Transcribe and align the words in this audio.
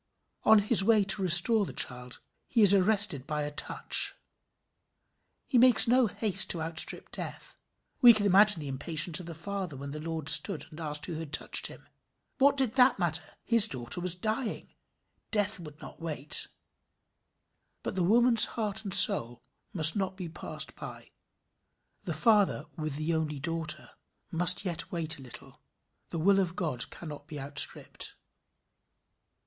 On 0.45 0.57
his 0.57 0.83
way 0.83 1.03
to 1.03 1.21
restore 1.21 1.63
the 1.63 1.73
child 1.73 2.21
he 2.47 2.63
is 2.63 2.73
arrested 2.73 3.27
by 3.27 3.43
a 3.43 3.51
touch. 3.51 4.15
He 5.45 5.59
makes 5.59 5.87
no 5.87 6.07
haste 6.07 6.49
to 6.49 6.61
outstrip 6.63 7.11
death. 7.11 7.55
We 8.01 8.11
can 8.15 8.25
imagine 8.25 8.61
the 8.61 8.67
impatience 8.67 9.19
of 9.19 9.27
the 9.27 9.35
father 9.35 9.77
when 9.77 9.91
the 9.91 9.99
Lord 9.99 10.27
stood 10.27 10.65
and 10.71 10.79
asked 10.79 11.05
who 11.05 11.23
touched 11.27 11.67
him. 11.67 11.87
What 12.39 12.57
did 12.57 12.73
that 12.77 12.97
matter? 12.97 13.35
his 13.43 13.67
daughter 13.67 14.01
was 14.01 14.15
dying; 14.15 14.73
Death 15.29 15.59
would 15.59 15.79
not 15.79 16.01
wait. 16.01 16.47
But 17.83 17.93
the 17.93 18.01
woman's 18.01 18.45
heart 18.57 18.83
and 18.83 18.91
soul 18.95 19.43
must 19.71 19.95
not 19.95 20.17
be 20.17 20.27
passed 20.27 20.75
by. 20.75 21.11
The 22.05 22.15
father 22.15 22.65
with 22.75 22.95
the 22.95 23.13
only 23.13 23.37
daughter 23.39 23.91
must 24.31 24.65
wait 24.65 24.97
yet 25.19 25.19
a 25.19 25.21
little. 25.21 25.61
The 26.09 26.17
will 26.17 26.39
of 26.39 26.55
God 26.55 26.89
cannot 26.89 27.27
be 27.27 27.39
outstripped. 27.39 28.15